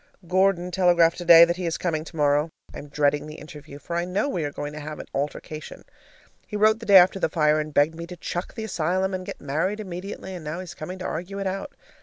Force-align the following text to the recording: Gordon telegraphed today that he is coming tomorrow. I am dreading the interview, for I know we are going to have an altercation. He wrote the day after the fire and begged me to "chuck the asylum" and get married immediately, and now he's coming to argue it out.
Gordon 0.27 0.71
telegraphed 0.71 1.19
today 1.19 1.45
that 1.45 1.57
he 1.57 1.67
is 1.67 1.77
coming 1.77 2.03
tomorrow. 2.03 2.49
I 2.73 2.79
am 2.79 2.87
dreading 2.87 3.27
the 3.27 3.35
interview, 3.35 3.77
for 3.77 3.95
I 3.95 4.03
know 4.03 4.27
we 4.27 4.43
are 4.43 4.51
going 4.51 4.73
to 4.73 4.79
have 4.79 4.97
an 4.97 5.05
altercation. 5.13 5.83
He 6.47 6.55
wrote 6.57 6.79
the 6.79 6.87
day 6.87 6.97
after 6.97 7.19
the 7.19 7.29
fire 7.29 7.59
and 7.59 7.71
begged 7.71 7.93
me 7.93 8.07
to 8.07 8.17
"chuck 8.17 8.55
the 8.55 8.63
asylum" 8.63 9.13
and 9.13 9.27
get 9.27 9.39
married 9.39 9.79
immediately, 9.79 10.33
and 10.33 10.43
now 10.43 10.59
he's 10.59 10.73
coming 10.73 10.97
to 10.97 11.05
argue 11.05 11.37
it 11.37 11.45
out. 11.45 11.75